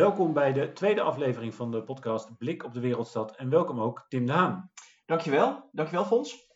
[0.00, 3.36] Welkom bij de tweede aflevering van de podcast Blik op de Wereldstad.
[3.36, 4.70] En welkom ook Tim de Haan.
[5.06, 6.48] Dankjewel, dankjewel Fons.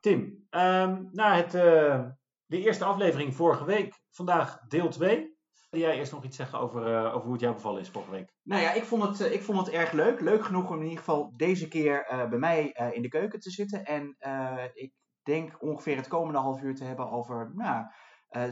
[0.00, 0.20] Tim,
[0.50, 2.06] um, na het, uh,
[2.46, 5.36] de eerste aflevering vorige week, vandaag deel 2.
[5.70, 8.10] Wil jij eerst nog iets zeggen over, uh, over hoe het jou bevallen is vorige
[8.10, 8.32] week?
[8.42, 10.20] Nou ja, ik vond het, uh, ik vond het erg leuk.
[10.20, 13.84] Leuk genoeg om in ieder geval deze keer bij mij in de keuken te zitten.
[13.84, 14.16] En
[14.74, 17.86] ik denk ongeveer het komende half uur te hebben over nou,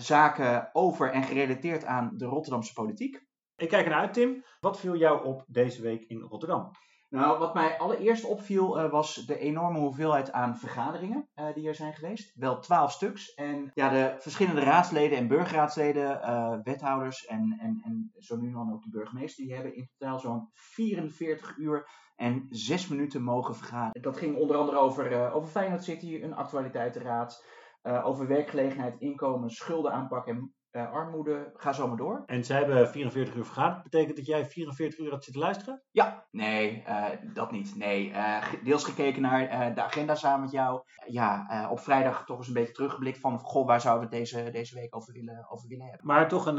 [0.00, 3.26] zaken over en gerelateerd aan de Rotterdamse politiek.
[3.58, 4.44] Ik kijk ernaar uit, Tim.
[4.60, 6.70] Wat viel jou op deze week in Rotterdam?
[7.08, 11.74] Nou, wat mij allereerst opviel uh, was de enorme hoeveelheid aan vergaderingen uh, die er
[11.74, 12.32] zijn geweest.
[12.34, 13.34] Wel twaalf stuks.
[13.34, 18.72] En ja, de verschillende raadsleden en burgerraadsleden, uh, wethouders en, en, en zo nu dan
[18.72, 24.02] ook de burgemeester, die hebben in totaal zo'n 44 uur en 6 minuten mogen vergaderen.
[24.02, 27.44] Dat ging onder andere over, over Feyenoord City, een actualiteitenraad,
[27.82, 32.22] over werkgelegenheid, inkomen, schulden aanpakken en uh, armoede, ga zo maar door.
[32.26, 33.82] En zij hebben 44 uur vergaderd.
[33.82, 35.82] Betekent dat jij 44 uur had zitten luisteren?
[35.90, 37.76] Ja, nee, uh, dat niet.
[37.76, 40.82] Nee, uh, deels gekeken naar de agenda samen met jou.
[41.06, 44.50] Ja, op vrijdag toch eens een beetje teruggeblikt van, goh, waar zouden we het deze,
[44.50, 46.06] deze week over willen, over willen hebben.
[46.06, 46.58] Maar toch een,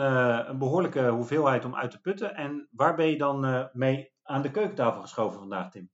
[0.50, 2.36] een behoorlijke hoeveelheid om uit te putten.
[2.36, 5.90] En waar ben je dan mee aan de keukentafel geschoven vandaag, Tim?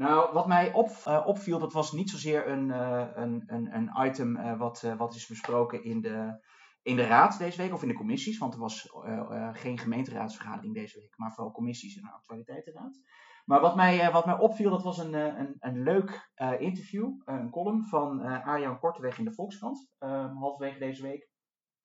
[0.00, 4.06] Nou, wat mij op, uh, opviel, dat was niet zozeer een, uh, een, een, een
[4.06, 6.40] item uh, wat, wat is besproken in de,
[6.82, 9.78] in de raad deze week of in de commissies, want er was uh, uh, geen
[9.78, 13.00] gemeenteraadsvergadering deze week, maar vooral commissies en actualiteitenraad.
[13.44, 17.50] Maar wat mij, uh, wat mij opviel, dat was een, een, een leuk interview, een
[17.50, 21.28] column van Arjan Korteweg in de Volkskrant, ehm, halverwege deze week.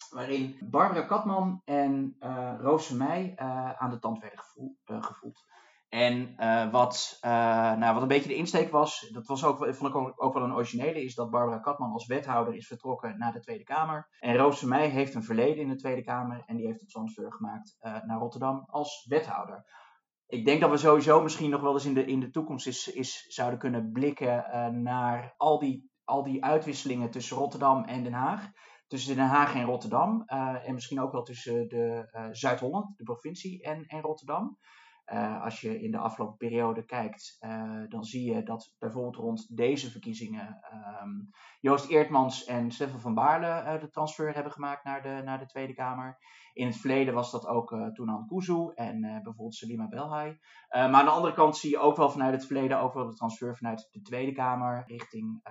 [0.09, 2.15] Waarin Barbara Katman en
[2.59, 3.33] Roos Meij
[3.77, 4.77] aan de tand werden gevoeld.
[5.95, 7.31] En uh, wat, uh,
[7.75, 10.53] nou, wat een beetje de insteek was, dat was ook, vond ik ook, wel een
[10.53, 14.07] originele, is dat Barbara Katman als wethouder is vertrokken naar de Tweede Kamer.
[14.19, 17.33] En Roos Meij heeft een verleden in de Tweede Kamer en die heeft het transfer
[17.33, 19.65] gemaakt uh, naar Rotterdam als wethouder.
[20.27, 22.87] Ik denk dat we sowieso misschien nog wel eens in de, in de toekomst is,
[22.87, 24.45] is, zouden kunnen blikken
[24.81, 28.49] naar al die, al die uitwisselingen tussen Rotterdam en Den Haag.
[28.87, 30.23] Tussen Den Haag en Rotterdam.
[30.63, 34.57] en misschien ook wel tussen de Zuid-Holland, de provincie, en, en Rotterdam.
[35.13, 39.57] Uh, als je in de afgelopen periode kijkt, uh, dan zie je dat bijvoorbeeld rond
[39.57, 40.59] deze verkiezingen
[41.03, 41.29] um,
[41.59, 45.45] Joost Eertmans en Stefan van Baarle uh, de transfer hebben gemaakt naar de, naar de
[45.45, 46.17] Tweede Kamer.
[46.53, 50.37] In het verleden was dat ook uh, Toenan Kuzu en bijvoorbeeld Salima Belhai.
[50.69, 53.15] maar aan de andere kant zie je ook wel vanuit het verleden ook wel de
[53.15, 55.43] transfer vanuit de Tweede Kamer richting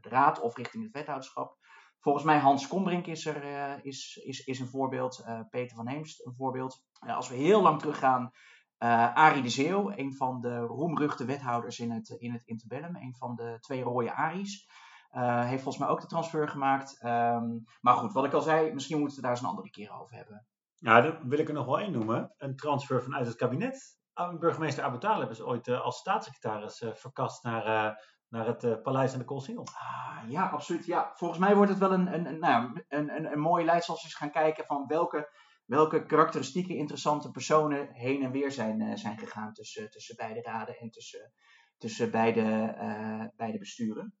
[0.00, 1.56] de Raad of richting het wethouderschap.
[1.98, 6.34] Volgens mij Hans Kombrink is, er, is, is, is een voorbeeld, Peter van Heemst een
[6.34, 6.84] voorbeeld.
[6.98, 8.32] als we heel lang teruggaan
[8.78, 13.14] uh, Arie de Zeeuw, een van de roemruchte wethouders in het, in het interbellum, een
[13.14, 14.68] van de twee rode Aries.
[15.12, 17.00] Uh, heeft volgens mij ook de transfer gemaakt.
[17.04, 19.92] Um, maar goed, wat ik al zei, misschien moeten we daar eens een andere keer
[20.00, 20.46] over hebben.
[20.74, 22.34] Ja, dan wil ik er nog wel één noemen.
[22.38, 23.98] Een transfer vanuit het kabinet.
[24.38, 27.96] Burgemeester Abu Talib is ooit uh, als staatssecretaris verkast naar,
[28.28, 29.66] naar het paleis aan de Koolsingel.
[29.66, 30.86] Ah, ja, absoluut.
[30.86, 31.12] Ja.
[31.14, 33.98] Volgens mij wordt het wel een, een, een, nou, een, een, een mooie lijst als
[33.98, 35.28] we eens gaan kijken van welke
[35.66, 40.78] welke karakteristieke interessante personen heen en weer zijn, uh, zijn gegaan tussen, tussen beide raden
[40.78, 41.32] en tussen,
[41.78, 44.14] tussen beide, uh, beide besturen.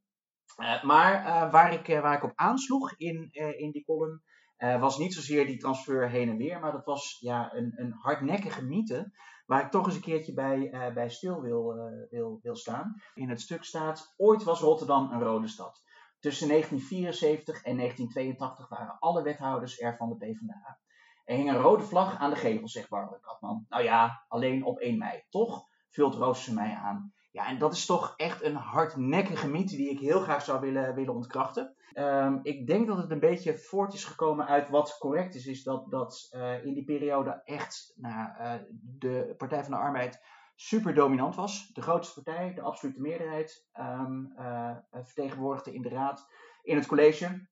[0.58, 4.22] Uh, maar waar, ik, waar ik op aansloeg in, in die column
[4.56, 8.64] was niet zozeer die transfer heen en weer, maar dat was ja, een, een hardnekkige
[8.64, 9.12] mythe
[9.46, 11.74] waar ik toch eens een keertje bij, bij stil wil,
[12.10, 12.94] wil, wil staan.
[13.14, 15.82] In het stuk staat, ooit was Rotterdam een rode stad.
[16.20, 20.78] Tussen 1974 en 1982 waren alle wethouders er van de PvdA.
[21.26, 23.66] Er hing een rode vlag aan de gevel, zegt Barbara Katman.
[23.68, 25.22] Nou ja, alleen op 1 mei.
[25.28, 27.12] Toch vult Roos mij aan.
[27.30, 30.94] Ja, en dat is toch echt een hardnekkige mythe die ik heel graag zou willen,
[30.94, 31.76] willen ontkrachten.
[31.94, 35.46] Um, ik denk dat het een beetje voort is gekomen uit wat correct is.
[35.46, 40.22] Is dat, dat uh, in die periode echt nou, uh, de Partij van de Arbeid
[40.54, 41.70] super dominant was.
[41.72, 46.26] De grootste partij, de absolute meerderheid, um, uh, vertegenwoordigde in de raad,
[46.62, 47.46] in het college.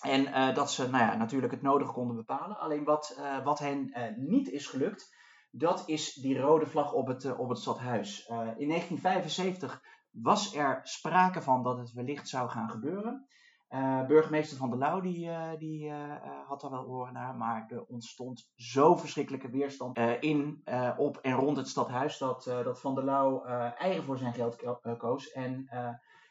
[0.00, 2.58] En uh, dat ze nou ja, natuurlijk het nodige konden bepalen.
[2.58, 5.14] Alleen wat, uh, wat hen uh, niet is gelukt,
[5.50, 8.26] dat is die rode vlag op het, op het stadhuis.
[8.28, 13.26] in 1975 was er sprake van dat het wellicht zou gaan gebeuren.
[14.06, 15.92] burgemeester Van der Lauw die, die
[16.46, 20.62] had daar wel oren naar, maar er ontstond zo verschrikkelijke weerstand in,
[20.96, 23.44] op en rond het stadhuis dat, dat Van der Lauw
[23.78, 24.56] eigen voor zijn geld
[24.98, 25.32] koos.
[25.32, 25.68] En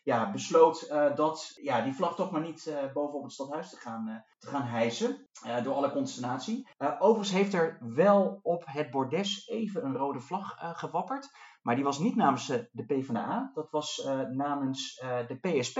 [0.04, 3.78] ja, besloot uh, dat ja, die vlag toch maar niet uh, bovenop het stadhuis te
[3.78, 5.28] gaan, uh, te gaan hijsen.
[5.64, 6.68] door alle consternatie.
[6.78, 11.30] overigens heeft er wel op het bordes even een rode vlag gewapperd.
[11.62, 13.52] Maar die was niet namens de PvdA.
[13.54, 14.96] Dat was namens
[15.28, 15.80] de PSP.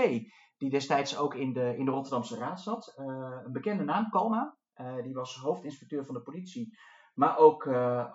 [0.56, 2.92] Die destijds ook in de, in de Rotterdamse Raad zat.
[2.96, 4.56] een bekende naam, Kalma.
[5.02, 6.78] die was hoofdinspecteur van de politie.
[7.14, 7.66] maar ook,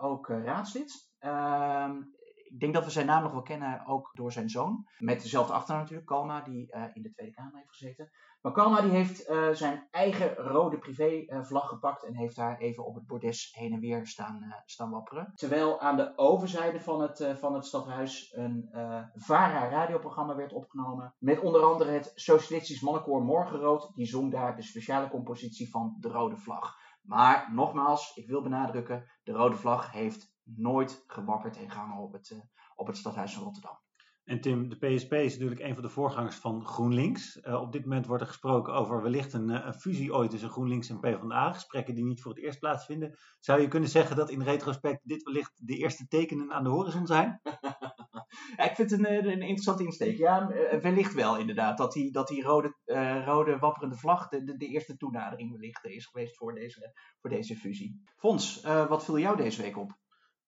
[0.01, 1.13] ook raadslid.
[1.19, 2.01] Ehm,
[2.45, 4.88] ik denk dat we zijn naam nog wel kennen, ook door zijn zoon.
[4.97, 8.09] Met dezelfde achternaam natuurlijk, Kalma, die in de Tweede Kamer heeft gezeten.
[8.42, 13.06] Maar Kalma die heeft zijn eigen rode privévlag gepakt en heeft daar even op het
[13.06, 15.31] bordes heen en weer staan, staan wapperen.
[15.36, 18.69] Terwijl aan de overzijde van het, van het stadhuis een
[19.13, 21.13] VARA radioprogramma werd opgenomen.
[21.18, 23.91] Met onder andere het Socialistisch Mannenkoor Morgenrood.
[23.95, 26.75] Die zong daar de speciale compositie van de rode vlag.
[27.01, 32.30] Maar nogmaals, ik wil benadrukken, de rode vlag heeft nooit gewapperd en gehangen op het,
[32.30, 32.39] uh,
[32.75, 33.80] op het stadhuis van Rotterdam.
[34.25, 37.39] En Tim, de PSP is natuurlijk een van de voorgangers van GroenLinks.
[37.44, 40.50] Uh, op dit moment wordt er gesproken over wellicht een, eh, een, fusie ooit tussen
[40.50, 41.51] GroenLinks en PvdA.
[41.51, 43.18] Gesprekken die niet voor het eerst plaatsvinden.
[43.39, 47.06] Zou je kunnen zeggen dat in retrospect dit wellicht de eerste tekenen aan de horizon
[47.06, 47.41] zijn?
[48.57, 50.18] ja, ik vind het een, een interessante insteek.
[50.18, 50.48] Ja,
[50.81, 51.77] wellicht wel inderdaad.
[51.77, 55.86] Dat die, dat die rode, uh, rode wapperende vlag de, de, de, eerste toenadering wellicht
[55.86, 58.01] is geweest voor deze, voor deze fusie.
[58.15, 59.98] Fons, wat viel jou deze week op?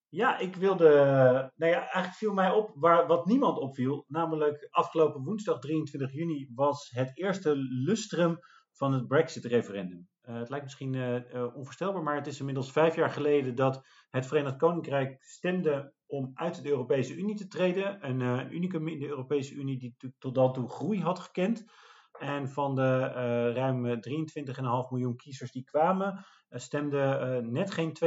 [0.09, 0.88] Ja, ik wilde.
[1.56, 4.06] Nou ja, eigenlijk viel mij op waar, wat niemand opviel.
[4.07, 8.39] Namelijk afgelopen woensdag 23 juni was het eerste lustrum
[8.71, 10.07] van het Brexit-referendum.
[10.24, 14.25] Uh, het lijkt misschien uh, onvoorstelbaar, maar het is inmiddels vijf jaar geleden dat het
[14.25, 18.10] Verenigd Koninkrijk stemde om uit de Europese Unie te treden.
[18.10, 21.65] Een unicum in de Europese Unie die tot dan toe groei had gekend.
[22.19, 26.97] En van de uh, ruim 23,5 miljoen kiezers die kwamen, uh, stemde
[27.43, 27.97] uh, net geen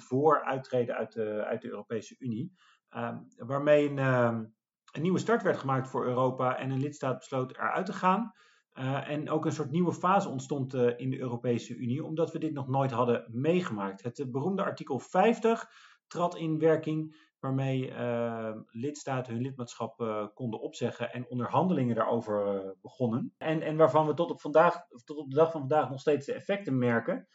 [0.00, 2.52] 52% voor uittreden uit de, uit de Europese Unie.
[2.88, 4.44] Ehm, waarmee een, ehm,
[4.92, 8.32] een, nieuwe start werd gemaakt voor Europa en een lidstaat besloot eruit te gaan.
[9.04, 12.68] en ook een soort nieuwe fase ontstond in de Europese Unie, omdat we dit nog
[12.68, 14.02] nooit hadden meegemaakt.
[14.02, 15.70] Het beroemde artikel 50
[16.06, 22.70] trad in werking waarmee uh, lidstaten hun lidmaatschap uh, konden opzeggen en onderhandelingen daarover uh,
[22.82, 23.34] begonnen.
[23.38, 26.26] En, en waarvan we tot op, vandaag, tot op de dag van vandaag nog steeds
[26.26, 27.28] de effecten merken.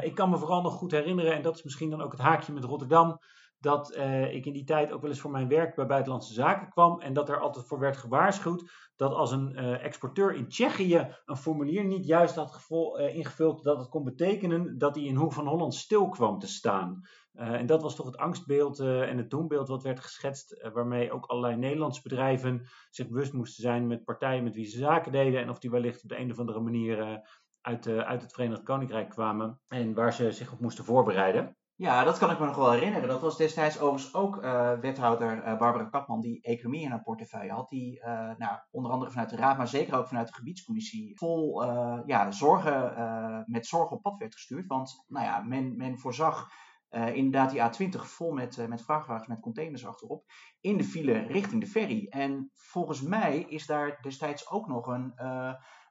[0.00, 2.52] ik kan me vooral nog goed herinneren, en dat is misschien dan ook het haakje
[2.52, 3.18] met Rotterdam,
[3.58, 3.96] dat
[4.30, 7.12] ik in die tijd ook wel eens voor mijn werk bij Buitenlandse Zaken kwam en
[7.12, 12.06] dat er altijd voor werd gewaarschuwd dat als een exporteur in Tsjechië een formulier niet
[12.06, 12.66] juist had
[12.96, 17.00] ingevuld, dat het kon betekenen dat hij in Hoek van Holland stil kwam te staan.
[17.32, 21.56] En dat was toch het angstbeeld en het doembeeld wat werd geschetst, waarmee ook allerlei
[21.56, 25.58] Nederlandse bedrijven zich bewust moesten zijn met partijen met wie ze zaken deden en of
[25.58, 27.22] die wellicht op de een of andere manier
[27.60, 31.56] uit, uit het Verenigd Koninkrijk kwamen en waar ze zich op moesten voorbereiden.
[31.78, 33.08] Ja, dat kan ik me nog wel herinneren.
[33.08, 34.40] Dat was destijds overigens ook
[34.80, 37.68] wethouder Barbara Kapman, die economie in haar portefeuille had.
[37.68, 38.00] Die
[38.38, 41.64] nou, onder andere vanuit de Raad, maar zeker ook vanuit de gebiedscommissie, vol
[42.06, 44.66] ja, zorgen, met zorgen op pad werd gestuurd.
[44.66, 46.48] Want nou ja, men, men voorzag
[46.90, 50.24] inderdaad die A20 vol met, met vrachtwagens met containers achterop
[50.60, 52.06] in de file richting de ferry.
[52.08, 55.12] En volgens mij is daar destijds ook nog een,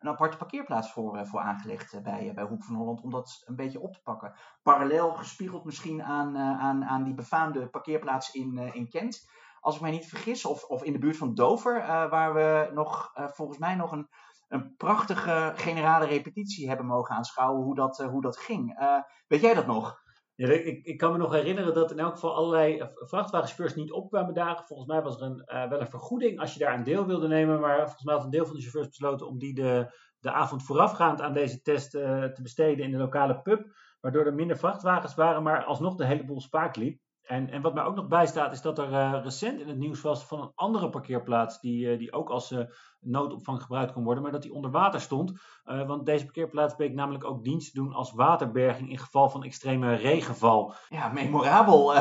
[0.06, 3.80] een aparte parkeerplaats voor, voor aangelegd bij, bij Hoek van Holland om dat een beetje
[3.80, 4.34] op te pakken.
[4.64, 9.30] Parallel gespiegeld misschien aan, aan, aan die befaamde parkeerplaats in, in Kent.
[9.60, 13.12] Als ik mij niet vergis, of, of in de buurt van Dover, waar we nog
[13.14, 14.10] volgens mij nog een,
[14.48, 18.80] een prachtige generale repetitie hebben mogen aanschouwen hoe dat, hoe dat ging.
[19.28, 20.04] weet jij dat nog?
[20.36, 24.66] Ik, kan me nog herinneren dat in elk geval allerlei eh, vrachtwagenchauffeurs niet opkwamen dagen.
[24.66, 27.28] Volgens mij was er een, uh, wel een vergoeding als je daar een deel wilde
[27.28, 27.60] nemen.
[27.60, 30.64] Maar volgens mij had een deel van de chauffeurs besloten om die de, de avond
[30.64, 33.76] voorafgaand aan deze test uh, te besteden in de lokale pub.
[34.00, 37.00] Waardoor er minder vrachtwagens waren, maar alsnog de hele boel spaak liep.
[37.26, 40.02] En, en wat mij ook nog bijstaat is dat er uh, recent in het nieuws
[40.02, 42.60] was van een andere parkeerplaats die, uh, die ook als uh,
[43.00, 45.32] noodopvang gebruikt kon worden, maar dat die onder water stond.
[45.64, 49.94] want deze parkeerplaats bleek namelijk ook dienst te doen als waterberging in geval van extreme
[49.94, 50.74] regenval.
[50.90, 51.96] Ja, memorabel.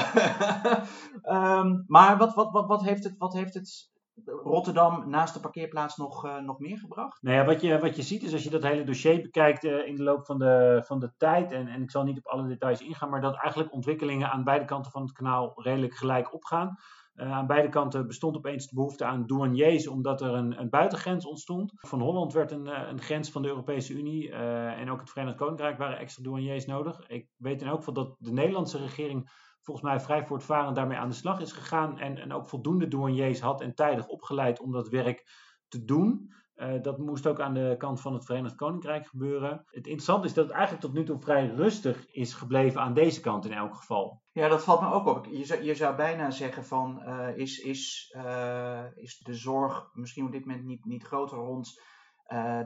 [1.25, 3.93] um, maar wat, wat, wat, wat, heeft het, wat heeft het
[4.25, 7.23] Rotterdam naast de parkeerplaats nog, uh, nog meer gebracht?
[7.23, 9.87] Nou ja, wat je, wat je ziet is als je dat hele dossier bekijkt uh,
[9.87, 12.49] in de loop van de, van de tijd, en, en ik zal niet op alle
[12.49, 16.77] details ingaan, maar dat eigenlijk ontwikkelingen aan beide kanten van het kanaal redelijk gelijk opgaan.
[17.15, 21.27] Uh, aan beide kanten bestond opeens de behoefte aan douaniers, omdat er een, een buitengrens
[21.27, 21.73] ontstond.
[21.75, 25.79] Van Holland werd een, een grens van de Europese Unie en ook het Verenigd Koninkrijk
[25.79, 27.07] waren extra douaniers nodig.
[27.07, 29.31] Ik weet in elk geval dat de Nederlandse regering
[29.65, 31.99] volgens mij vrij voortvarend daarmee aan de slag is gegaan.
[31.99, 35.29] En, en ook voldoende douaniers had en tijdig opgeleid om dat werk
[35.69, 36.33] te doen.
[36.57, 39.65] Uh, dat moest ook aan de kant van het Verenigd Koninkrijk gebeuren.
[39.67, 43.21] Het interessante is dat het eigenlijk tot nu toe vrij rustig is gebleven aan deze
[43.21, 44.23] kant in elk geval.
[44.33, 45.27] Ja, dat valt me ook op.
[45.27, 50.25] Je zou, je zou bijna zeggen van uh, is, is, uh, is de zorg misschien
[50.25, 51.93] op dit moment niet, niet groter rond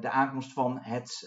[0.00, 1.26] de aankomst van het,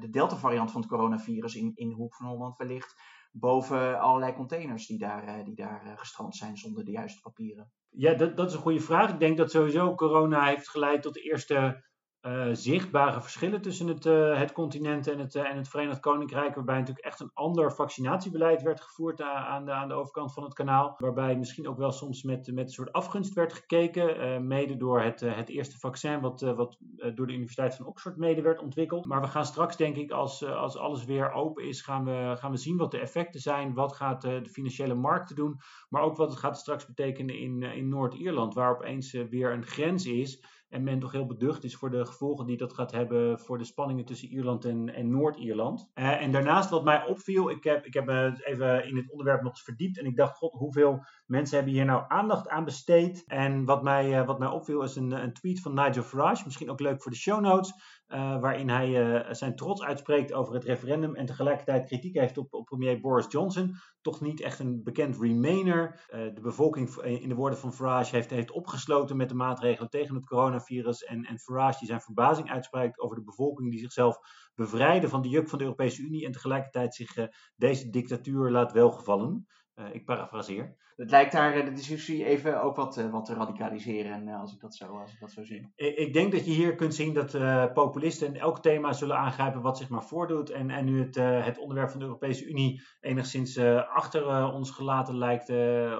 [0.00, 2.94] de Delta variant van het coronavirus in, in de hoek van Holland wellicht
[3.30, 7.72] boven allerlei containers die daar, eh, die daar eh, gestrand zijn zonder de juiste papieren?
[7.88, 9.12] Ja, dat, dat is een goede vraag.
[9.12, 11.84] Ik denk dat sowieso corona heeft geleid tot de eerste
[12.22, 16.54] uh, zichtbare verschillen tussen het, uh, het continent en het, uh, en het Verenigd Koninkrijk,
[16.54, 20.54] waarbij natuurlijk echt een ander vaccinatiebeleid werd gevoerd aan de, aan de overkant van het
[20.54, 25.00] kanaal, waarbij misschien ook wel soms met, met een soort afgunst werd gekeken, mede door
[25.00, 26.76] het, het eerste vaccin wat, wat
[27.14, 29.06] door de Universiteit van Oxford mede werd ontwikkeld.
[29.06, 32.50] Maar we gaan straks, denk ik, als, als alles weer open is, gaan we, gaan
[32.50, 36.30] we zien wat de effecten zijn, wat gaat de financiële markten doen, maar ook wat
[36.30, 40.98] het gaat straks betekenen in, in Noord-Ierland, waar opeens weer een grens is en men
[40.98, 44.28] toch heel beducht is voor de gevolgen die dat gaat hebben voor de spanningen tussen
[44.28, 45.90] Ierland en, en Noord-Ierland.
[45.94, 49.42] Uh, en daarnaast wat mij opviel, ik heb, ik heb me even in het onderwerp
[49.42, 53.24] nog eens verdiept en ik dacht, god, hoeveel mensen hebben hier nou aandacht aan besteed?
[53.26, 56.70] En wat mij, uh, wat mij opviel is een, een tweet van Nigel Farage, misschien
[56.70, 57.72] ook leuk voor de show notes.
[58.08, 63.00] Uh, waarin hij zijn trots uitspreekt over het referendum en tegelijkertijd kritiek heeft op, premier
[63.00, 63.74] Boris Johnson.
[64.00, 66.06] Toch niet echt een bekend Remainer.
[66.10, 70.24] De bevolking, in de woorden van Farage, heeft, heeft opgesloten met de maatregelen tegen het
[70.24, 71.04] coronavirus.
[71.04, 74.18] En, en Farage die zijn verbazing uitspreekt over de bevolking die zichzelf
[74.54, 79.46] bevrijden van de juk van de Europese Unie en tegelijkertijd zich deze dictatuur laat welgevallen.
[79.78, 80.76] Uh, ik parafraseer.
[80.96, 84.74] Het lijkt daar de discussie even ook wat, uh, wat te radicaliseren, als, ik dat
[84.74, 85.72] zo, als ik dat zo zie.
[85.74, 87.32] Ik, ik denk dat je hier kunt zien dat
[87.72, 90.50] populisten elk thema zullen aangrijpen wat zich maar voordoet.
[90.50, 93.58] En, en nu het, het onderwerp van de Europese Unie enigszins
[93.88, 95.50] achter ons gelaten lijkt,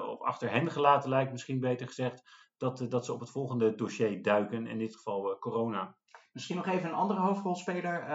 [0.09, 2.23] of achter hen gelaten lijkt, misschien beter gezegd,
[2.57, 5.97] dat, dat ze op het volgende dossier duiken, in dit geval corona.
[6.33, 8.07] Misschien nog even een andere hoofdrolspeler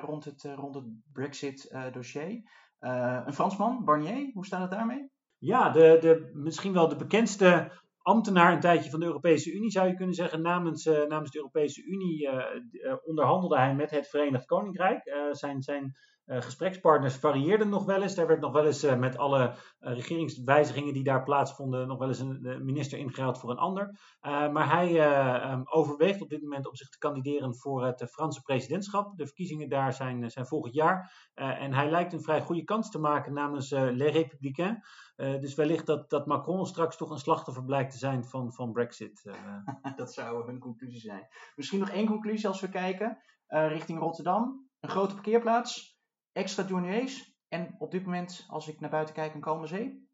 [0.00, 2.42] rond het, rond het Brexit-dossier.
[2.80, 5.10] Uh, een Fransman, Barnier, hoe staat het daarmee?
[5.38, 9.88] Ja, de, de, misschien wel de bekendste ambtenaar een tijdje van de Europese Unie, zou
[9.88, 10.42] je kunnen zeggen.
[10.42, 15.02] Namens, uh, namens de Europese Unie uh, onderhandelde hij met het Verenigd Koninkrijk.
[15.30, 18.14] zijn, zijn uh, gesprekspartners varieerden nog wel eens.
[18.14, 22.08] Daar werd nog wel eens uh, met alle uh, regeringswijzigingen die daar plaatsvonden, nog wel
[22.08, 23.98] eens een minister ingehaald voor een ander.
[24.20, 29.16] maar hij um, overweegt op dit moment om zich te kandideren voor het Franse presidentschap.
[29.16, 31.30] De verkiezingen daar zijn, zijn volgend jaar.
[31.34, 34.86] en hij lijkt een vrij goede kans te maken namens Les Républicains.
[35.16, 39.36] dus wellicht dat, dat Macron straks toch een slachtoffer blijkt te zijn van, van Brexit.
[39.96, 41.26] dat zou een conclusie zijn.
[41.54, 43.18] Misschien nog één conclusie als we kijken
[43.48, 44.68] richting Rotterdam.
[44.80, 45.95] Een grote parkeerplaats
[46.36, 50.04] extra douaniers en op dit moment, als ik naar buiten kijk, een kalme zee?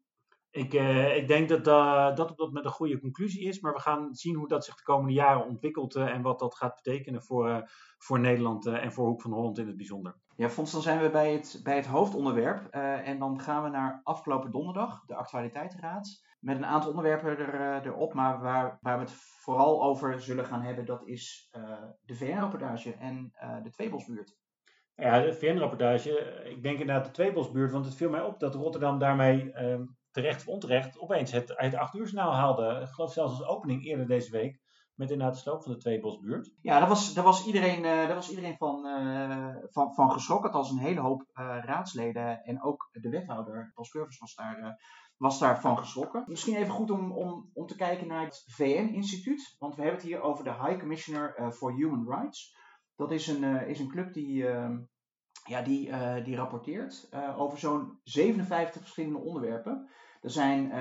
[0.51, 3.73] Ik, uh, ik denk dat uh, dat op dat met een goede conclusie is, maar
[3.73, 6.75] we gaan zien hoe dat zich de komende jaren ontwikkelt uh, en wat dat gaat
[6.75, 10.15] betekenen voor, voor Nederland en voor Hoek van Holland in het bijzonder.
[10.35, 12.67] Ja, Fons, dan zijn we bij het, bij het hoofdonderwerp
[13.03, 18.13] en dan gaan we naar afgelopen donderdag, de actualiteitenraad, met een aantal onderwerpen er, erop,
[18.13, 21.49] maar waar, waar we het vooral over zullen gaan hebben, dat is
[22.01, 23.31] de VN-rapportage en
[23.63, 24.42] de Tweebosbuurt.
[24.95, 26.43] Ja, de VN-rapportage.
[26.45, 30.39] Ik denk inderdaad de Tweebosbuurt, want het viel mij op dat Rotterdam daarmee ehm, terecht
[30.39, 32.79] of onterecht opeens het, het 8 uur snel haalde.
[32.81, 34.61] Ik geloof zelfs als opening eerder deze week.
[34.93, 36.53] Met inderdaad de sloop van de Tweebosbuurt.
[36.61, 40.51] Ja, daar was, daar was iedereen, uh, daar was iedereen van, uh, van, van geschrokken.
[40.51, 44.79] Was een hele hoop uh, raadsleden en ook de wethouder, Paul Curvers, was daar,
[45.17, 46.23] was daarvan geschrokken.
[46.27, 49.55] Misschien even goed om, om, om te kijken naar het VN-instituut.
[49.59, 52.55] Want we hebben het hier over de High Commissioner for Human Rights.
[52.95, 54.69] Dat is een, uh, is een club die, uh,
[55.43, 59.89] ja, die, uh, die rapporteert over zo'n 57 verschillende onderwerpen.
[60.23, 60.71] Er zijn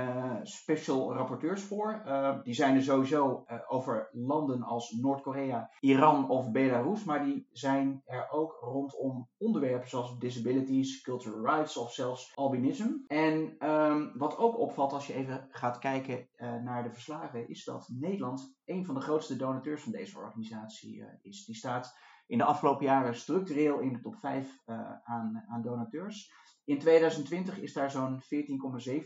[0.46, 2.02] special rapporteurs voor.
[2.44, 7.04] die zijn er sowieso over landen als Noord-Korea, Iran of Belarus.
[7.04, 13.04] Maar die zijn er ook rondom onderwerpen zoals disabilities, cultural rights of zelfs albinisme.
[13.06, 16.28] En um, wat ook opvalt als je even gaat kijken
[16.64, 21.44] naar de verslagen, is dat Nederland een van de grootste donateurs van deze organisatie is.
[21.44, 21.96] Die staat
[22.26, 26.32] in de afgelopen jaren structureel in de top 5 uh, aan, aan donateurs.
[26.64, 28.26] In 2020 is daar zo'n 14,7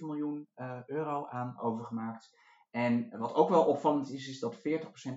[0.01, 2.31] miljoen uh, euro aan overgemaakt.
[2.71, 4.61] En wat ook wel opvallend is, is dat 40%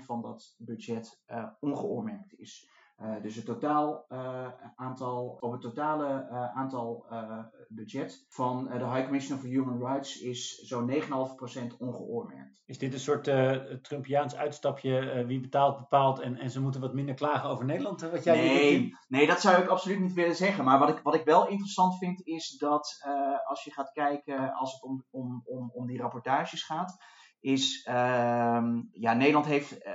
[0.06, 2.70] van dat budget uh, ongeoormerkt is.
[3.02, 7.06] Uh, dus het totaal uh, aantal, op het totale uh, aantal
[7.68, 11.08] budget van de High Commissioner for Human Rights is zo'n 9,5%
[11.78, 12.62] ongeoormerkt.
[12.66, 13.24] Is dit een soort
[13.84, 18.02] Trumpiaans uitstapje, wie betaalt bepaalt en, en ze moeten wat minder klagen over Nederland?
[18.02, 20.64] Wat jij nee, nee, dat zou ik absoluut niet willen zeggen.
[20.64, 23.02] Maar wat ik, wat ik wel interessant vind is dat
[23.46, 26.98] als je gaat kijken, als het om, om, om, om die rapportages gaat,
[27.40, 27.94] is, uh,
[28.92, 29.94] ja, Nederland heeft uh,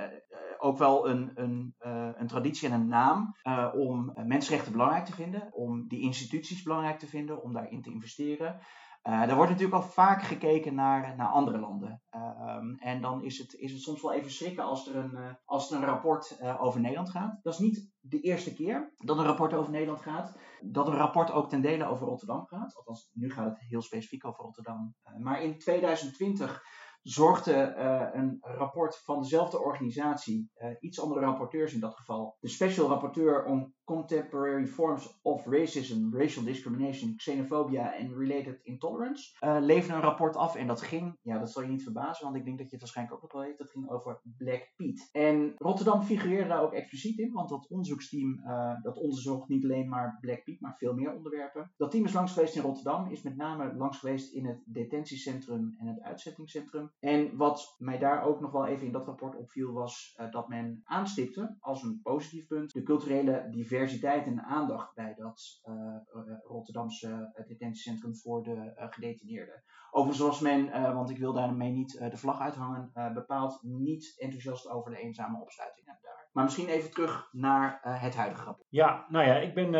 [0.57, 3.35] ook wel een, een, uh, een traditie en een naam
[3.73, 8.59] om mensenrechten belangrijk te vinden, om die instituties belangrijk te vinden, om daarin te investeren.
[9.01, 12.01] er wordt natuurlijk al vaak gekeken naar, naar andere landen.
[12.09, 15.71] Ehm, en dan is het, is het soms wel even schrikken als er een, als
[15.71, 17.39] er een rapport over Nederland gaat.
[17.41, 20.37] Dat is niet de eerste keer dat een rapport over Nederland gaat.
[20.61, 22.75] Dat een rapport ook ten dele over Rotterdam gaat.
[22.75, 24.95] Althans, nu gaat het heel specifiek over Rotterdam.
[25.19, 26.63] maar in 2020
[27.05, 27.73] zorgde
[28.13, 33.73] een rapport van dezelfde organisatie, iets andere rapporteurs in dat geval, de Special Rapporteur on
[33.83, 40.67] Contemporary Forms of Racism, Racial Discrimination, Xenophobia and Related Intolerance, leverde een rapport af en
[40.67, 43.15] dat ging, ja dat zal je niet verbazen, want ik denk dat je het waarschijnlijk
[43.15, 45.09] ook nog wel weet, dat ging over Black Pete.
[45.11, 48.41] En Rotterdam figureerde daar ook expliciet in, want dat onderzoeksteam,
[48.81, 51.71] dat onderzocht niet alleen maar Black Pete, maar veel meer onderwerpen.
[51.77, 55.75] Dat team is langs geweest in Rotterdam, is met name langs geweest in het detentiecentrum
[55.77, 56.93] en het uitzettingscentrum.
[56.99, 60.47] En wat mij daar ook nog wel even in dat rapport opviel, was uh, dat
[60.47, 65.95] men aanstipte als een positief punt de culturele diversiteit en aandacht bij dat uh,
[66.43, 69.63] Rotterdamse detentiecentrum voor de gedetineerden.
[69.95, 74.91] Overigens was men, want ik wil daarmee niet de vlag uithangen, bepaald niet enthousiast over
[74.91, 76.29] de eenzame opsluitingen daar.
[76.31, 78.67] Maar misschien even terug naar het huidige rapport.
[78.69, 79.71] Ja, nou ja, ik ben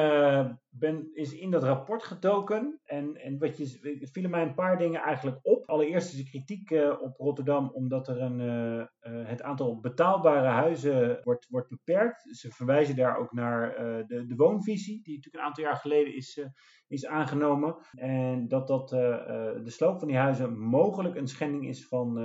[0.78, 2.80] ben is in dat rapport gedoken.
[2.86, 5.70] En, en wat je, vielen mij een paar dingen eigenlijk op.
[5.70, 10.48] Allereerst is de kritiek uh, op Rotterdam omdat er een, uh, uh, het aantal betaalbare
[10.48, 12.38] huizen wordt, wordt beperkt.
[12.38, 13.76] Ze verwijzen daar ook naar
[14.08, 16.48] de, de woonvisie, die natuurlijk een aantal jaar geleden is,
[16.88, 17.76] is aangenomen.
[17.92, 22.18] En dat, dat de sloop van die huizen mogelijk een schending is van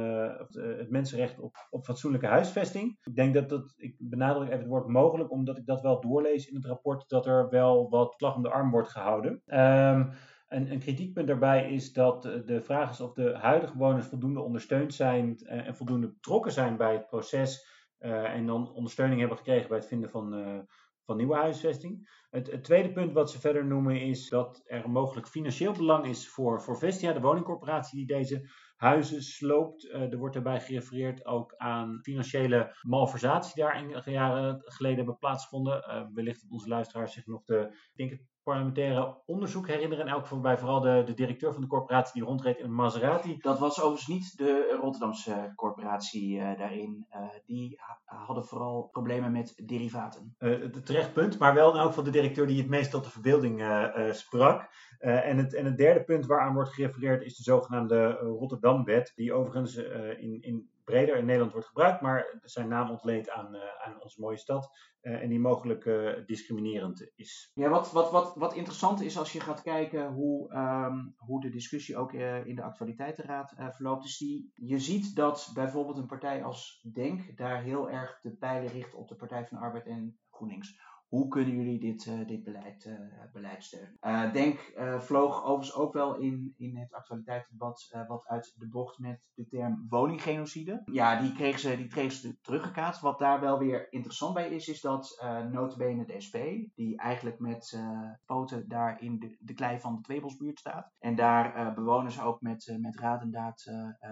[0.50, 2.98] het mensenrecht op, op fatsoenlijke huisvesting.
[3.02, 6.48] Ik denk dat dat, ik benadruk even het woord mogelijk, omdat ik dat wel doorlees
[6.48, 9.42] in het rapport, dat er wel wat slag de arm wordt gehouden.
[9.46, 10.10] Um,
[10.50, 14.94] een, een, kritiekpunt daarbij is dat de vraag is of de huidige bewoners voldoende ondersteund
[14.94, 17.66] zijn en, en voldoende betrokken zijn bij het proces
[18.00, 20.66] uh, en dan ondersteuning hebben gekregen bij het vinden van,
[21.04, 22.08] van nieuwe huisvesting.
[22.30, 26.62] Het, tweede punt wat ze verder noemen is dat er mogelijk financieel belang is voor,
[26.62, 29.88] voor Vestia, de woningcorporatie die deze huizen sloopt.
[29.92, 36.10] Er wordt daarbij gerefereerd ook aan financiële malversatie die daar enkele jaren geleden hebben plaatsgevonden.
[36.14, 40.06] wellicht dat onze luisteraars zich nog de, ik denk het parlementaire onderzoek herinneren.
[40.06, 43.36] En elk bij vooral de, de directeur van de corporatie die rondreed in een Maserati.
[43.38, 47.06] Dat was overigens niet de Rotterdamse corporatie uh, daarin.
[47.12, 50.34] Uh, die hadden vooral problemen met derivaten.
[50.38, 53.10] Uh, terecht punt, maar wel in elk geval de directeur die het meest tot de
[53.10, 53.62] verbeelding
[54.10, 54.68] sprak.
[54.98, 59.12] en, het, en het derde punt waaraan wordt gerefereerd is de zogenaamde Rotterdam-wet.
[59.14, 59.76] Die overigens
[60.16, 64.20] in, in breder in Nederland wordt gebruikt, maar zijn naam ontleent aan, uh, aan onze
[64.20, 64.70] mooie stad
[65.02, 67.50] uh, en die mogelijk uh, discriminerend is.
[67.54, 71.50] Ja, wat, wat, wat, wat interessant is als je gaat kijken hoe, um, hoe de
[71.50, 76.88] discussie ook in de actualiteitenraad verloopt, is die je ziet dat bijvoorbeeld een partij als
[76.92, 80.78] Denk daar heel erg de pijlen richt op de Partij van de Arbeid en GroenLinks.
[81.10, 82.94] Hoe kunnen jullie dit, uh, dit beleid, uh,
[83.32, 83.96] beleid steunen?
[84.00, 89.30] Uh, Denk vloog overigens ook wel in, in het actualiteitsdebat wat uit de bocht met
[89.34, 90.82] de term woninggenocide.
[90.84, 93.00] Ja, die kreeg ze, die kreeg ze teruggekaatst.
[93.00, 96.36] Wat daar wel weer interessant bij is, is dat notabene de SP,
[96.74, 97.80] die eigenlijk met
[98.26, 100.92] poten daar in de, de klei van de Tweebosbuurt staat.
[100.98, 103.64] En daar bewoners ook met, met raad en daad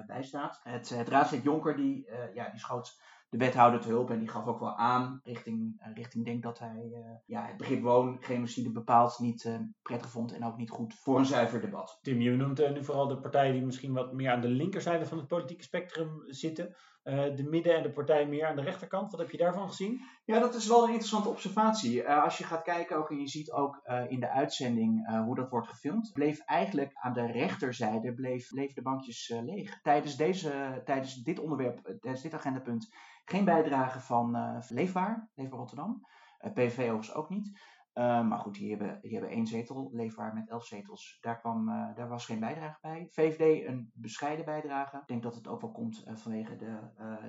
[0.06, 0.60] bij staat.
[0.62, 4.10] Het, het Jonker, die, ja, die schoot de wethouder te hulp.
[4.10, 7.56] En die gaf ook wel aan, richting, eh, richting denk dat hij uh, ja, het
[7.56, 11.98] begrip woongenocide bepaald niet uh, prettig vond en ook niet goed voor een zuiver debat.
[12.02, 15.18] Tim, je noemt nu vooral de partijen die misschien wat meer aan de linkerzijde van
[15.18, 16.74] het politieke spectrum zitten.
[17.08, 19.10] De midden- en de partijen meer aan de rechterkant.
[19.10, 20.00] Wat heb je daarvan gezien?
[20.24, 22.08] Ja, dat is wel een interessante observatie.
[22.08, 25.68] als je gaat kijken ook en je ziet ook in de uitzending hoe dat wordt
[25.68, 29.80] gefilmd, bleef eigenlijk aan de rechterzijde bleef, bleef de bankjes leeg.
[29.82, 32.92] Tijdens, deze, tijdens dit onderwerp, tijdens dit agendapunt,
[33.24, 36.06] geen bijdrage van Leefbaar, Leefbaar Rotterdam.
[36.38, 37.58] PVV overigens ook niet.
[37.98, 41.18] Uh, maar goed, die hebben, die hebben één zetel, Leefbaar met elf zetels.
[41.20, 43.08] Daar, kwam, daar was geen bijdrage bij.
[43.10, 44.96] VVD een bescheiden bijdrage.
[44.96, 46.78] Ik denk dat het ook wel komt vanwege de,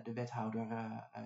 [0.04, 0.68] de wethouder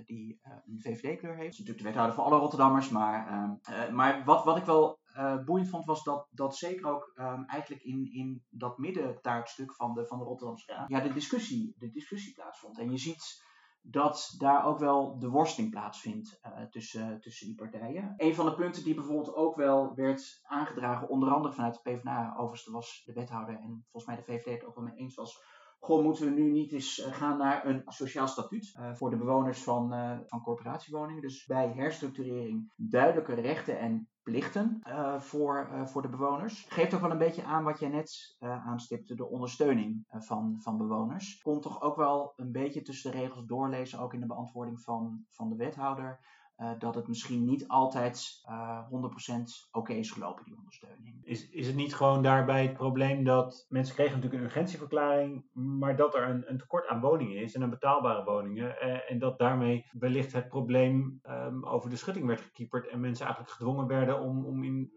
[0.06, 1.46] die een VVD-kleur heeft.
[1.46, 2.90] Het is natuurlijk de wethouder van alle Rotterdammers.
[2.90, 5.00] Maar, ehm, maar wat, wat ik wel
[5.46, 10.08] boeiend vond, was dat, dat zeker ook um, eigenlijk in, in dat middentaartstuk van de,
[10.08, 12.80] van de Rotterdamse Raad, ja, de discussie, de discussie plaatsvond.
[12.80, 13.44] En je ziet
[13.86, 18.14] dat daar ook wel de worsteling plaatsvindt uh, tussen, tussen die partijen.
[18.18, 22.34] Een van de punten die bijvoorbeeld ook wel werd aangedragen, onder andere vanuit de PvdA,
[22.38, 25.42] overigens was de wethouder en volgens mij de VVD het ook wel mee eens was,
[25.80, 29.18] Goh, moeten we nu niet eens eh, gaan naar een sociaal statuut uh, voor de
[29.18, 29.90] bewoners van,
[30.28, 31.22] van corporatiewoningen.
[31.22, 36.66] Dus bij herstructurering duidelijke rechten en plichten uh, voor, uh, voor de bewoners.
[36.70, 40.78] Geeft ook wel een beetje aan wat jij net uh, aanstipte, de ondersteuning van, van
[40.78, 41.42] bewoners.
[41.42, 45.26] Komt toch ook wel een beetje tussen de regels doorlezen, ook in de beantwoording van,
[45.30, 46.20] van de wethouder.
[46.58, 49.10] Uh, dat het misschien niet altijd uh, 100% oké
[49.72, 51.26] okay is gelopen, die ondersteuning.
[51.26, 55.96] Is, is het niet gewoon daarbij het probleem dat mensen kregen natuurlijk een urgentieverklaring, maar
[55.96, 58.76] dat er een, een tekort aan woningen is en aan betaalbare woningen.
[58.86, 63.26] Uh, en dat daarmee wellicht het probleem um, over de schutting werd gekieperd en mensen
[63.26, 64.92] eigenlijk gedwongen werden om, om in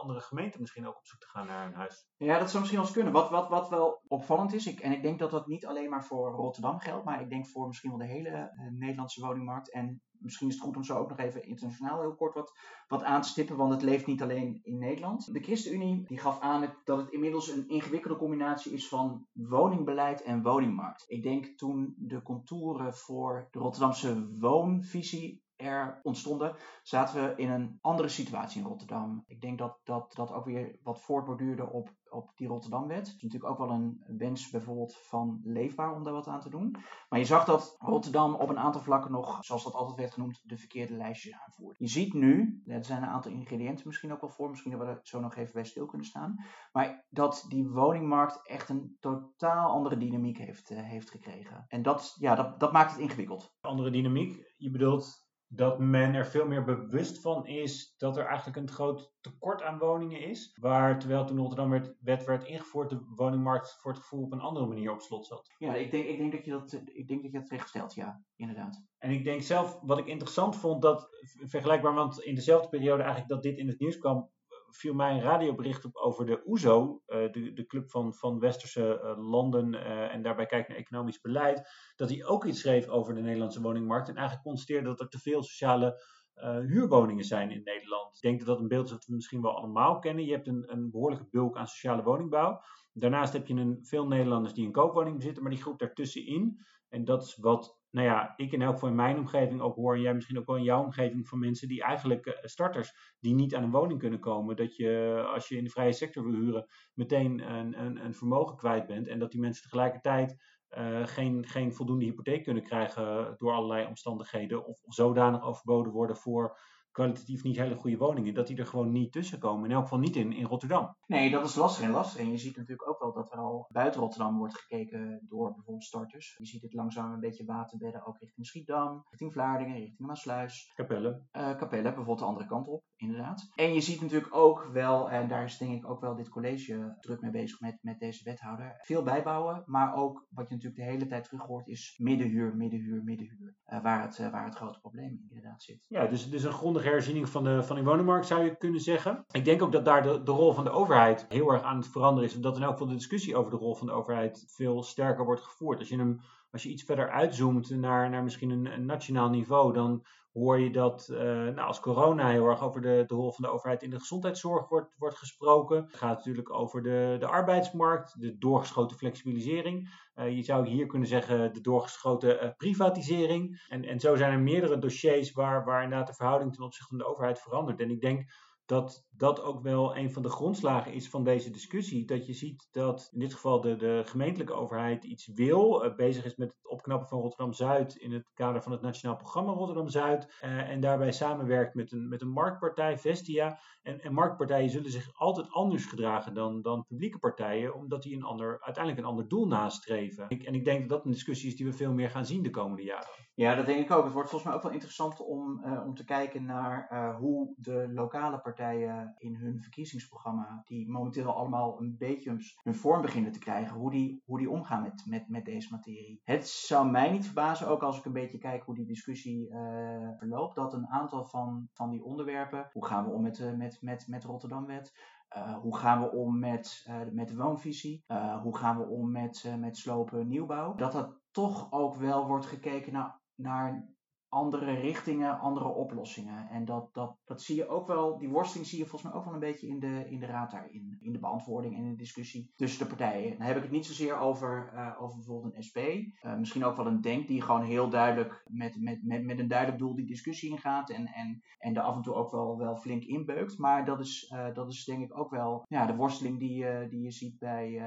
[0.00, 2.06] andere gemeenten misschien ook op zoek te gaan naar een huis.
[2.16, 3.12] Ja, dat zou misschien wel eens kunnen.
[3.12, 6.04] Wat, wat, wat wel opvallend is, ik, en ik denk dat dat niet alleen maar
[6.04, 9.72] voor Rotterdam geldt, maar ik denk voor misschien wel de hele uh, Nederlandse woningmarkt.
[9.72, 13.02] En misschien is het goed om zo ook nog even internationaal heel kort wat, wat
[13.02, 15.32] aan te stippen, want het leeft niet alleen in Nederland.
[15.32, 20.42] De ChristenUnie die gaf aan dat het inmiddels een ingewikkelde combinatie is van woningbeleid en
[20.42, 21.04] woningmarkt.
[21.06, 27.78] Ik denk toen de contouren voor de Rotterdamse woonvisie er ontstonden, zaten we in een
[27.80, 29.24] andere situatie in Rotterdam.
[29.26, 32.98] Ik denk dat dat, dat ook weer wat voortborduurde op, op die Rotterdamwet.
[32.98, 36.50] Het is natuurlijk ook wel een wens bijvoorbeeld van Leefbaar om daar wat aan te
[36.50, 36.76] doen.
[37.08, 40.40] Maar je zag dat Rotterdam op een aantal vlakken nog, zoals dat altijd werd genoemd,
[40.44, 41.78] de verkeerde lijstjes aanvoert.
[41.78, 44.86] Je ziet nu, er zijn een aantal ingrediënten misschien ook wel voor, misschien dat we
[44.86, 49.70] er zo nog even bij stil kunnen staan, maar dat die woningmarkt echt een totaal
[49.70, 51.64] andere dynamiek heeft, uh, heeft gekregen.
[51.68, 53.54] En dat, ja, dat, dat maakt het ingewikkeld.
[53.60, 54.54] Andere dynamiek?
[54.56, 59.12] Je bedoelt dat men er veel meer bewust van is dat er eigenlijk een groot
[59.20, 60.56] tekort aan woningen is.
[60.60, 64.92] Waar terwijl toen Rotterdam werd, ingevoerd, de woningmarkt voor het gevoel op een andere manier
[64.92, 65.54] op slot zat.
[65.58, 67.94] Ja, ik denk, ik denk, dat, je dat, ik denk dat je dat terecht stelt,
[67.94, 68.82] ja, inderdaad.
[68.98, 71.08] En ik denk zelf, wat ik interessant vond, dat
[71.44, 74.30] vergelijkbaar, want in dezelfde periode eigenlijk dat dit in het nieuws kwam,
[74.70, 79.00] viel mij een radiobericht op over de OESO, uh, de, de club van, van westerse
[79.02, 83.14] uh, landen uh, en daarbij kijkt naar economisch beleid, dat hij ook iets schreef over
[83.14, 88.14] de Nederlandse woningmarkt en eigenlijk constateerde dat er te veel sociale huurwoningen zijn in Nederland.
[88.14, 90.24] Ik denk dat dat een beeld is dat we misschien wel allemaal kennen.
[90.24, 92.60] Je hebt een, een behoorlijke bulk aan sociale woningbouw.
[92.92, 97.04] Daarnaast heb je een, veel Nederlanders die een koopwoning bezitten, maar die groep daartussenin, en
[97.04, 100.00] dat is wat nou ja, ik in elk geval in mijn omgeving ook hoor, en
[100.00, 103.54] jij misschien ook wel in jouw omgeving van mensen die eigenlijk uh, starters die niet
[103.54, 106.66] aan een woning kunnen komen, dat je als je in de vrije sector wil huren
[106.94, 110.36] meteen een, een, een vermogen kwijt bent en dat die mensen tegelijkertijd
[110.78, 116.16] uh, geen, geen voldoende hypotheek kunnen krijgen door allerlei omstandigheden of, of zodanig overboden worden
[116.16, 116.58] voor
[116.90, 119.64] kwalitatief niet hele goede woningen, dat die er gewoon niet tussen komen.
[119.64, 120.96] In elk geval niet in, in Rotterdam.
[121.06, 122.20] Nee, dat is lastig en lastig.
[122.20, 125.84] En je ziet natuurlijk ook wel dat er al buiten Rotterdam wordt gekeken door bijvoorbeeld
[125.84, 126.34] starters.
[126.38, 130.72] Je ziet het langzaam een beetje waterbedden ook richting Schiedam, richting Vlaardingen, richting Maasluis.
[130.74, 131.22] Capelle.
[131.32, 133.50] Uh, Capelle, bijvoorbeeld de andere kant op, inderdaad.
[133.54, 136.96] En je ziet natuurlijk ook wel, en daar is denk ik ook wel dit college
[137.00, 139.62] druk mee bezig met, met deze wethouder, veel bijbouwen.
[139.66, 143.56] Maar ook wat je natuurlijk de hele tijd terug hoort is middenhuur, middenhuur, middenhuur.
[143.66, 145.86] Uh, waar, het, uh, waar het grote probleem inderdaad zit.
[145.88, 149.24] Ja, dus, dus een herziening van de, van de woningmarkt zou je kunnen zeggen.
[149.30, 151.88] Ik denk ook dat daar de, de rol van de overheid heel erg aan het
[151.88, 152.36] veranderen is.
[152.36, 155.42] Omdat in elk geval de discussie over de rol van de overheid veel sterker wordt
[155.42, 155.78] gevoerd.
[155.78, 160.04] Als je, hem, als je iets verder uitzoomt naar, naar misschien een, nationaal niveau, dan
[160.32, 163.50] hoor je dat uh, nou, als corona heel erg over de, de rol van de
[163.50, 165.76] overheid in de gezondheidszorg wordt, wordt gesproken.
[165.76, 169.88] Het gaat natuurlijk over de, de arbeidsmarkt, de doorgeschoten flexibilisering.
[170.14, 173.66] Uh, je zou hier kunnen zeggen de doorgeschoten uh, privatisering.
[173.68, 176.98] En, en zo zijn er meerdere dossiers waar, waar inderdaad de verhouding ten opzichte van
[176.98, 177.80] de overheid verandert.
[177.80, 178.30] En ik denk
[178.70, 182.06] dat dat ook wel een van de grondslagen is van deze discussie.
[182.06, 186.24] Dat je ziet dat in dit geval de, de gemeentelijke overheid iets wil, uh, bezig
[186.24, 189.88] is met het opknappen van Rotterdam Zuid in het kader van het Nationaal Programma Rotterdam
[189.88, 190.40] Zuid.
[190.44, 193.58] Uh, en daarbij samenwerkt met een, met een marktpartij, Vestia.
[193.82, 198.22] En, en marktpartijen zullen zich altijd anders gedragen dan, dan publieke partijen, omdat die een
[198.22, 200.28] ander, uiteindelijk een ander doel nastreven.
[200.28, 202.50] En ik denk dat dat een discussie is die we veel meer gaan zien de
[202.50, 203.10] komende jaren.
[203.34, 204.04] Ja, dat denk ik ook.
[204.04, 207.88] Het wordt volgens mij ook wel interessant om, uh, om te kijken naar hoe de
[207.92, 213.76] lokale partijen in hun verkiezingsprogramma, die momenteel allemaal een beetje hun vorm beginnen te krijgen,
[213.76, 216.20] hoe die, hoe die omgaan met, met, met deze materie.
[216.24, 220.08] Het zou mij niet verbazen, ook als ik een beetje kijk hoe die discussie uh,
[220.16, 224.08] verloopt, dat een aantal van, van die onderwerpen, hoe gaan we om met, met, met,
[224.08, 224.92] met Rotterdamwet,
[225.36, 228.04] uh, hoe gaan we om met, met de woonvisie?
[228.42, 230.74] Hoe gaan we om met, met slopen nieuwbouw?
[230.74, 233.84] Dat dat toch ook wel wordt gekeken naar, naar
[234.30, 236.48] andere richtingen, andere oplossingen.
[236.48, 239.24] En dat, dat, dat zie je ook wel, die worsteling zie je volgens mij ook
[239.24, 240.98] wel een beetje in de, in de raad daarin.
[241.00, 243.38] In de beantwoording en in de discussie tussen de partijen.
[243.38, 245.78] Dan heb ik het niet zozeer over, uh, over bijvoorbeeld een SP.
[245.78, 249.48] Uh, misschien ook wel een Denk die gewoon heel duidelijk met, met, met, met een
[249.48, 250.90] duidelijk doel die discussie ingaat.
[250.90, 253.58] En, en, en er af en toe ook wel, wel flink inbeukt.
[253.58, 257.02] Maar dat is, uh, dat is denk ik ook wel ja, de worsteling die, die
[257.02, 257.82] je ziet bij,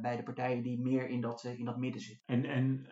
[0.00, 2.26] bij de partijen die meer in dat, in dat midden zitten.
[2.26, 2.86] En, en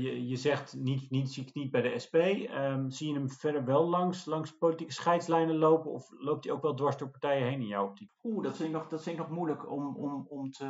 [0.00, 2.16] je, je zegt niet, niet, niet bij de SP.
[2.40, 5.90] Um, zie je hem verder wel langs, langs politieke scheidslijnen lopen?
[5.90, 8.12] Of loopt hij ook wel dwars door partijen heen in jouw optiek?
[8.22, 10.66] Oeh, dat vind ik nog, dat ik nog moeilijk om, om, om, te,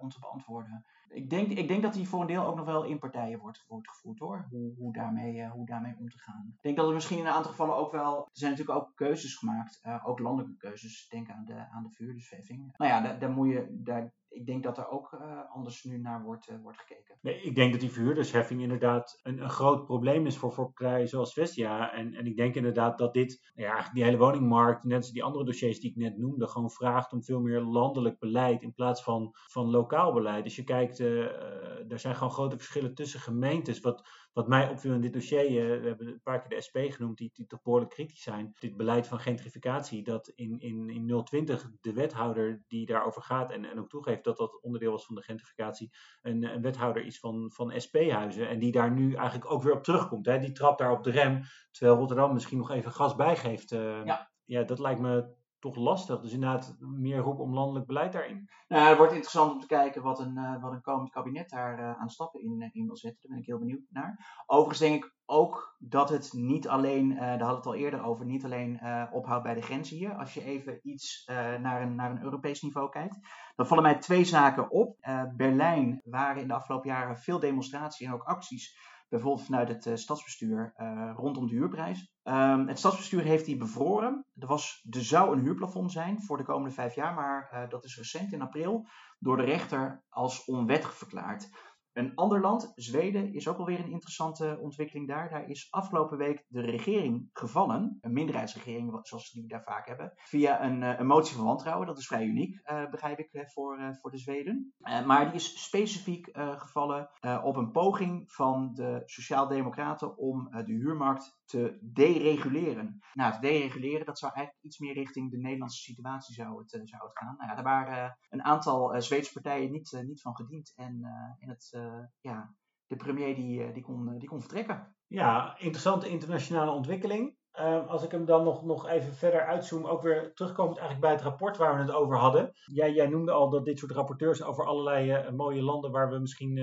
[0.00, 0.84] om te beantwoorden.
[1.08, 3.64] Ik denk, ik denk dat hij voor een deel ook nog wel in partijen wordt,
[3.68, 4.46] wordt gevoerd hoor.
[4.50, 6.52] Hoe, hoe, daarmee, uh, hoe daarmee om te gaan.
[6.56, 8.18] Ik denk dat er misschien in een aantal gevallen ook wel.
[8.18, 9.80] Er zijn natuurlijk ook keuzes gemaakt.
[9.82, 11.08] Uh, ook landelijke keuzes.
[11.08, 12.74] Denk aan de, aan de vuurdersverheffing.
[12.76, 13.66] Nou ja, daar, daar moet je.
[13.70, 15.18] Daar, ik denk dat er ook
[15.48, 17.14] anders nu naar wordt, wordt gekeken.
[17.20, 21.32] Nee, ik denk dat die verhuurdersheffing inderdaad een, een groot probleem is voor, partijen zoals
[21.32, 21.92] Vestia.
[21.92, 25.44] En, en ik denk inderdaad dat dit, ja, die hele woningmarkt, net als die andere
[25.44, 29.30] dossiers die ik net noemde, gewoon vraagt om veel meer landelijk beleid in plaats van,
[29.32, 30.44] van lokaal beleid.
[30.44, 33.80] Als je kijkt, er zijn gewoon grote verschillen tussen gemeentes.
[33.80, 37.18] Wat, wat mij opviel in dit dossier, we hebben een paar keer de SP genoemd,
[37.18, 38.54] die, die toch behoorlijk kritisch zijn.
[38.58, 43.64] Dit beleid van gentrificatie, dat in, in, in 020 de wethouder die daarover gaat en,
[43.64, 45.90] en ook toegeeft dat dat onderdeel was van de gentrificatie,
[46.22, 49.82] een, een wethouder is van, van SP-huizen en die daar nu eigenlijk ook weer op
[49.82, 50.26] terugkomt.
[50.26, 50.38] Hè?
[50.38, 53.72] Die trapt daar op de rem, terwijl Rotterdam misschien nog even gas bijgeeft.
[53.72, 54.30] Uh, ja.
[54.44, 55.34] ja, dat lijkt me
[55.74, 56.20] lastig.
[56.20, 58.48] Dus inderdaad meer roep om landelijk beleid daarin.
[58.68, 61.78] Nou, het wordt interessant om te kijken wat een, uh, wat een komend kabinet daar
[61.78, 63.20] uh, aan stappen in, uh, in wil zetten.
[63.20, 64.42] Daar ben ik heel benieuwd naar.
[64.46, 68.26] Overigens denk ik ook dat het niet alleen, daar hadden we het al eerder over,
[68.26, 68.80] niet alleen
[69.12, 70.14] ophoudt bij de grenzen hier.
[70.14, 71.24] Als je even iets
[71.60, 73.18] naar, een, naar een Europees niveau kijkt,
[73.56, 74.96] dan vallen mij twee zaken op.
[75.36, 79.94] Berlijn waren in de afgelopen jaren veel demonstraties en ook acties bijvoorbeeld vanuit het uh,
[79.94, 82.14] stadsbestuur uh, rondom de huurprijs.
[82.24, 84.26] Um, het stadsbestuur heeft die bevroren.
[84.38, 87.84] Er, was, er zou een huurplafond zijn voor de komende vijf jaar, maar uh, dat
[87.84, 88.86] is recent in april
[89.18, 91.48] door de rechter als onwettig verklaard.
[91.96, 95.30] Een ander land, Zweden, is ook alweer een interessante ontwikkeling daar.
[95.30, 100.64] Daar is afgelopen week de regering gevallen, een minderheidsregering zoals die daar vaak hebben, via
[100.64, 101.86] een, eh, een motie van wantrouwen.
[101.86, 104.74] Dat is vrij uniek, uh, begrijp ik, eh, voor, voor de Zweden.
[105.06, 107.10] maar die is specifiek gevallen
[107.42, 112.98] op een poging van de Sociaaldemocraten om de huurmarkt te dereguleren.
[113.12, 117.02] Nou, te dereguleren, dat zou eigenlijk iets meer richting de Nederlandse situatie zou het, zou
[117.02, 117.36] het gaan.
[117.36, 120.72] Nou ja, daar waren een aantal Zweedse partijen niet, niet van gediend.
[120.74, 121.00] En
[121.38, 122.54] in het eh, ja,
[122.86, 124.96] de premier die, eh, die, kon, eh, die kon vertrekken.
[125.06, 127.36] Ja, interessante internationale ontwikkeling.
[127.56, 131.16] Ehm, als ik hem dan nog, nog even verder uitzoom, ook weer terugkomend eigenlijk bij
[131.16, 132.52] het rapport waar we het over hadden.
[132.64, 136.54] Jij, jij noemde al dat dit soort rapporteurs over allerlei mooie landen waar we misschien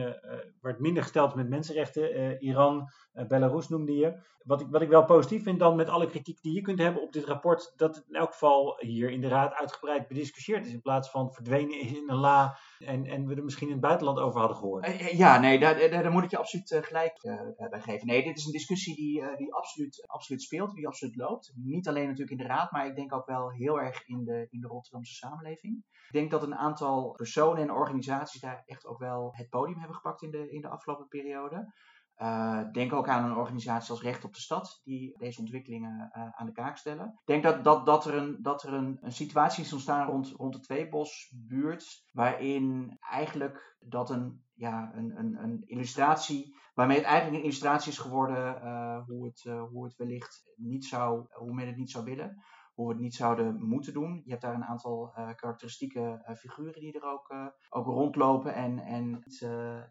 [0.62, 2.90] waar het minder gesteld is met mensenrechten, Iran,
[3.28, 4.18] Belarus noemde je.
[4.44, 7.02] Wat ik, wat ik wel positief vind dan met alle kritiek die je kunt hebben
[7.02, 10.74] op dit rapport, dat het in elk geval hier in de Raad uitgebreid bediscussieerd is
[10.74, 14.20] in plaats van verdwenen in een la en, en we er misschien in het buitenland
[14.20, 14.86] over hadden gehoord.
[14.86, 17.20] Eh, eh, ja, nee, daar, daar, daar moet ik je absoluut eh, gelijk
[17.70, 18.08] bij geven.
[18.08, 21.54] Nee, dit is een discussie die, die absoluut, absoluut speelt, absoluut loopt.
[21.56, 24.48] Niet alleen natuurlijk in de Raad, maar ik denk ook wel heel erg in de,
[24.50, 25.86] in de Rotterdamse samenleving.
[26.08, 29.96] Ik denk dat een aantal personen en organisaties daar echt ook wel het podium hebben
[29.96, 31.74] gepakt in de, in de afgelopen periode.
[32.18, 36.30] Uh, denk ook aan een organisatie als Recht op de Stad, die deze ontwikkelingen uh,
[36.32, 37.08] aan de kaak stellen.
[37.08, 40.28] Ik denk dat, dat, dat er, een, dat er een, een situatie is ontstaan rond,
[40.28, 47.38] rond de Tweebosbuurt, waarin eigenlijk dat een, ja, een, een, een illustratie, waarmee het eigenlijk
[47.38, 51.78] een illustratie is geworden uh, hoe, het, hoe het wellicht niet zou, hoe men het
[51.78, 54.22] niet zou willen hoe we het niet zouden moeten doen.
[54.24, 58.54] Je hebt daar een aantal uh, karakteristieke uh, figuren die er ook, uh, ook rondlopen
[58.54, 59.24] en, en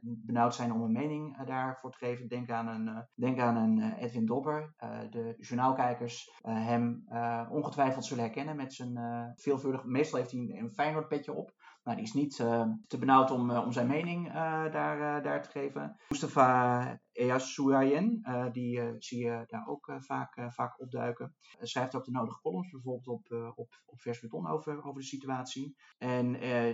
[0.00, 2.28] benauwd zijn om een mening daarvoor te geven.
[2.28, 4.74] Denk aan een, denk aan een Edwin Dobber.
[5.10, 7.04] de journaalkijkers hem
[7.50, 8.98] ongetwijfeld zullen herkennen met zijn
[9.36, 11.52] veelvuldig, meestal heeft hij een, een Feyenoord petje op.
[11.82, 14.34] Nou, die is niet uh, te benauwd om, uh, om zijn mening uh,
[14.72, 15.96] daar, daar te geven.
[16.08, 21.36] Mustafa Eyasouayen, die zie je daar ook vaak, vaak opduiken.
[21.60, 25.76] schrijft ook de nodige columns, bijvoorbeeld op, op, op Vers Beton over, over de situatie.
[25.98, 26.30] En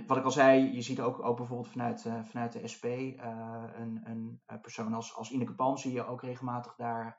[0.06, 4.40] wat ik al zei, je ziet ook, ook bijvoorbeeld vanuit, vanuit de SP een, een
[4.60, 7.18] persoon als, als Ineke Palm zie je ook regelmatig daar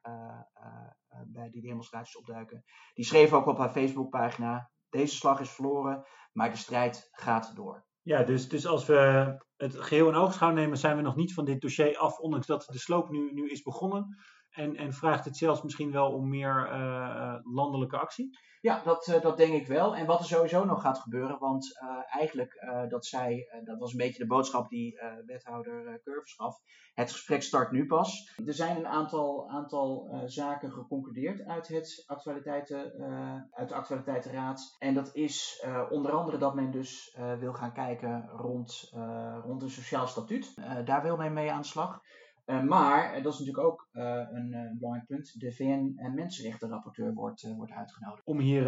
[1.28, 2.64] bij die demonstraties opduiken.
[2.94, 7.86] Die schreef ook op haar Facebookpagina, deze slag is verloren, maar de strijd gaat door.
[8.02, 11.46] Ja, dus, dus als we het geheel in oogschouw nemen, zijn we nog niet van
[11.46, 14.18] dit dossier af, ondanks dat de sloop nu, nu is begonnen.
[14.60, 18.38] En, en vraagt het zelfs misschien wel om meer uh, landelijke actie?
[18.62, 19.96] Ja, dat, uh, dat denk ik wel.
[19.96, 24.24] En wat er sowieso nog gaat gebeuren, want eigenlijk, dat zij, dat was een beetje
[24.24, 26.58] de boodschap die wethouder Curvers gaf,
[26.94, 28.34] het gesprek start nu pas.
[28.46, 32.94] Er zijn een aantal, aantal zaken geconcludeerd uit, het actualiteiten,
[33.52, 34.76] uit de actualiteitenraad.
[34.80, 38.92] En dat is onder andere dat men dus wil gaan kijken rond,
[39.44, 40.56] rond een sociaal statuut.
[40.86, 42.02] daar wil men mee aan de slag.
[42.50, 48.26] Uh, maar, dat is natuurlijk ook uh, een, belangrijk punt, de VN-mensenrechtenrapporteur wordt, wordt uitgenodigd.
[48.26, 48.68] Om hier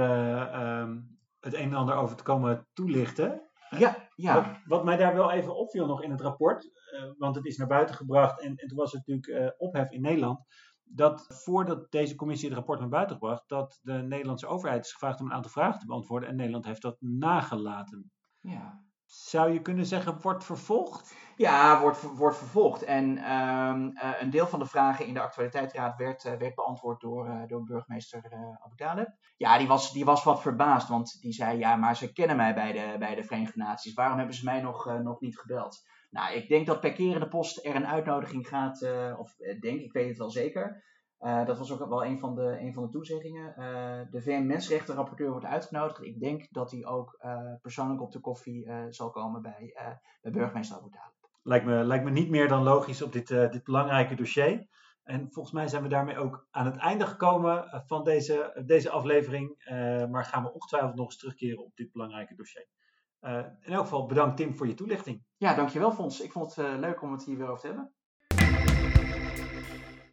[0.80, 3.42] um, het een en ander over te komen toelichten.
[3.70, 4.36] Ja, ja.
[4.36, 6.72] Wat, wat, mij daar wel even opviel nog in het rapport,
[7.18, 10.46] want het is naar buiten gebracht en, en toen was het natuurlijk ophef in Nederland,
[10.84, 15.20] dat voordat deze commissie het rapport naar buiten bracht, dat de Nederlandse overheid is gevraagd
[15.20, 18.12] om een aantal vragen te beantwoorden en Nederland heeft dat nagelaten.
[18.40, 18.84] Ja.
[19.12, 21.14] Zou je kunnen zeggen, wordt vervolgd?
[21.36, 22.84] Ja, wordt, wordt vervolgd.
[22.84, 27.02] En ehm, eh, een deel van de vragen in de actualiteitsraad werd, uh, werd beantwoord
[27.02, 28.24] door, uh, door burgemeester
[28.60, 29.06] Abu.
[29.38, 32.54] Ja, die was, die was wat verbaasd, want die zei, ja, maar ze kennen mij
[32.54, 33.94] bij de, bij de Verenigde Naties.
[33.94, 35.86] Waarom hebben ze mij nog, nog niet gebeld?
[36.10, 38.86] Nou, ik denk dat per keer de post er een uitnodiging gaat,
[39.18, 40.84] of denk, ik weet het wel zeker.
[41.22, 43.54] Uh, dat was ook wel een van de, een van de toezeggingen.
[43.58, 46.04] Uh, de VN-mensenrechtenrapporteur wordt uitgenodigd.
[46.04, 49.74] Ik denk dat hij ook uh, persoonlijk op de koffie zal komen bij,
[50.22, 50.90] bij burgemeester Abu.
[51.44, 54.68] Lijkt me, lijkt me niet meer dan logisch op dit, dit belangrijke dossier.
[55.04, 59.64] En volgens mij zijn we daarmee ook aan het einde gekomen van deze, deze aflevering.
[60.10, 62.68] maar gaan we ongetwijfeld nog eens terugkeren op dit belangrijke dossier.
[63.62, 65.24] in elk geval bedankt Tim voor je toelichting.
[65.38, 66.22] Ja, dankjewel Fons.
[66.22, 67.94] Ik vond het leuk om het hier weer over te hebben.